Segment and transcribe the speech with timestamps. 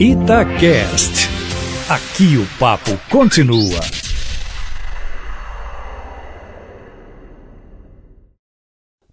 [0.00, 1.28] Itacast.
[1.88, 3.80] Aqui o papo continua.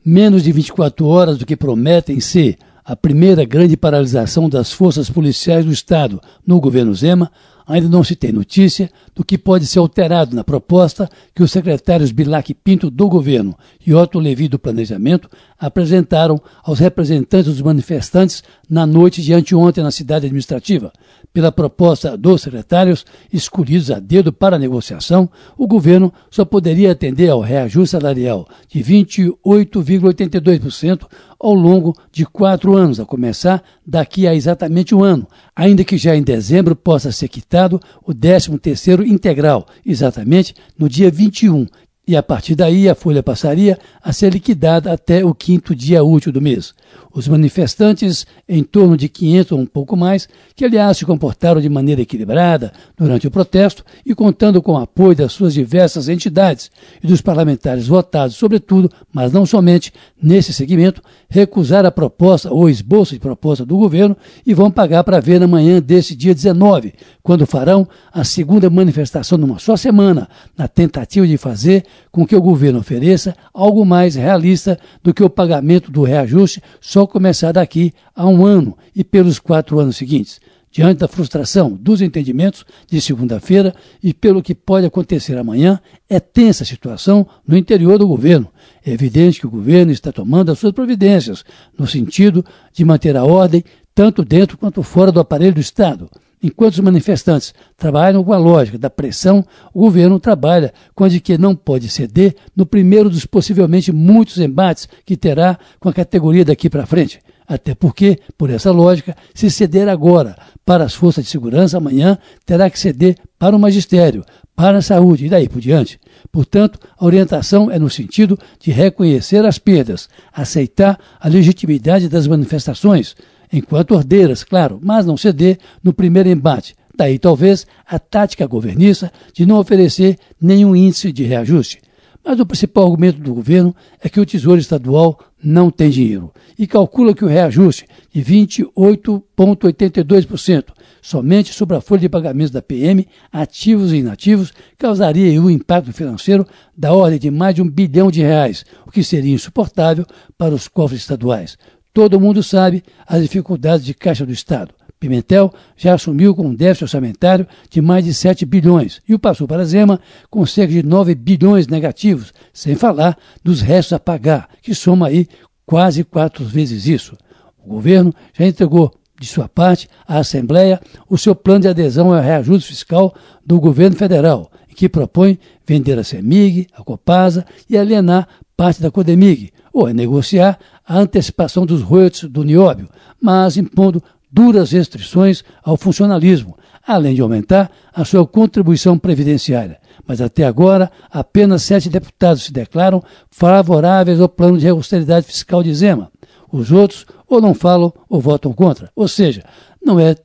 [0.03, 5.65] Menos de 24 horas do que prometem ser a primeira grande paralisação das forças policiais
[5.65, 7.31] do Estado no governo Zema,
[7.65, 12.11] ainda não se tem notícia do que pode ser alterado na proposta que os secretários
[12.11, 18.85] Bilac Pinto do governo e Otto Levi do Planejamento apresentaram aos representantes dos manifestantes na
[18.85, 20.91] noite de anteontem na cidade administrativa.
[21.33, 27.29] Pela proposta dos secretários, escolhidos a dedo para a negociação, o governo só poderia atender
[27.29, 31.07] ao reajuste salarial de 28,82%
[31.39, 35.25] ao longo de quatro anos, a começar daqui a exatamente um ano,
[35.55, 41.65] ainda que já em dezembro possa ser quitado o 13º integral, exatamente no dia 21,
[42.07, 46.31] e a partir daí a folha passaria a ser liquidada até o quinto dia útil
[46.31, 46.73] do mês.
[47.13, 51.69] Os manifestantes, em torno de 500 ou um pouco mais, que aliás se comportaram de
[51.69, 56.71] maneira equilibrada durante o protesto e contando com o apoio das suas diversas entidades
[57.03, 63.13] e dos parlamentares votados, sobretudo, mas não somente, nesse segmento, recusaram a proposta ou esboço
[63.13, 67.45] de proposta do governo e vão pagar para ver na manhã desse dia 19, quando
[67.45, 72.79] farão a segunda manifestação numa só semana, na tentativa de fazer com que o governo
[72.79, 78.45] ofereça algo mais realista do que o pagamento do reajuste só começar daqui a um
[78.45, 80.39] ano e pelos quatro anos seguintes.
[80.71, 86.63] Diante da frustração dos entendimentos de segunda-feira e pelo que pode acontecer amanhã, é tensa
[86.63, 88.47] a situação no interior do governo.
[88.85, 91.43] É evidente que o governo está tomando as suas providências,
[91.77, 96.09] no sentido de manter a ordem tanto dentro quanto fora do aparelho do Estado.
[96.43, 101.19] Enquanto os manifestantes trabalham com a lógica da pressão, o governo trabalha com a de
[101.19, 106.43] que não pode ceder no primeiro dos possivelmente muitos embates que terá com a categoria
[106.43, 107.19] daqui para frente.
[107.47, 112.69] Até porque, por essa lógica, se ceder agora para as forças de segurança, amanhã terá
[112.69, 114.23] que ceder para o magistério,
[114.55, 115.99] para a saúde e daí por diante.
[116.31, 123.15] Portanto, a orientação é no sentido de reconhecer as perdas, aceitar a legitimidade das manifestações,
[123.51, 126.75] enquanto ordeiras, claro, mas não ceder no primeiro embate.
[126.95, 131.81] Daí talvez a tática governiça de não oferecer nenhum índice de reajuste.
[132.23, 136.67] Mas o principal argumento do governo é que o Tesouro Estadual não tem dinheiro e
[136.67, 140.65] calcula que o reajuste de 28,82%
[141.01, 146.45] somente sobre a folha de pagamentos da PM, ativos e inativos, causaria um impacto financeiro
[146.77, 150.05] da ordem de mais de um bilhão de reais, o que seria insuportável
[150.37, 151.57] para os cofres estaduais.
[151.93, 154.73] Todo mundo sabe as dificuldades de caixa do Estado.
[155.01, 159.47] Pimentel já assumiu com um déficit orçamentário de mais de 7 bilhões e o passou
[159.47, 164.75] para Zema com cerca de 9 bilhões negativos, sem falar dos restos a pagar, que
[164.75, 165.27] soma aí
[165.65, 167.17] quase quatro vezes isso.
[167.57, 170.79] O governo já entregou, de sua parte, à Assembleia
[171.09, 173.13] o seu plano de adesão ao reajuste fiscal
[173.43, 179.51] do governo federal, que propõe vender a CEMIG, a Copasa e alienar parte da Codemig,
[179.73, 182.89] ou é negociar a antecipação dos royalties do nióbio,
[183.21, 189.79] mas impondo duras restrições ao funcionalismo, além de aumentar a sua contribuição previdenciária.
[190.05, 195.73] Mas até agora, apenas sete deputados se declaram favoráveis ao plano de austeridade fiscal de
[195.73, 196.11] Zema.
[196.51, 198.89] Os outros ou não falam ou votam contra.
[198.95, 199.43] Ou seja,
[199.81, 200.15] não é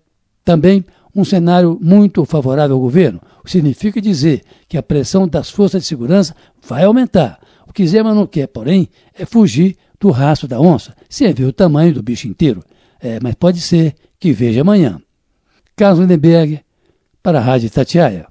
[0.44, 0.84] também
[1.14, 6.34] um cenário muito favorável ao governo, significa dizer que a pressão das forças de segurança
[6.66, 7.38] vai aumentar.
[7.76, 11.92] Que Zema não quer, porém, é fugir do rastro da onça, sem ver o tamanho
[11.92, 12.64] do bicho inteiro.
[12.98, 14.98] É, mas pode ser que veja amanhã.
[15.76, 16.62] Carlos Lindenberg,
[17.22, 18.26] para a Rádio Tatiaia.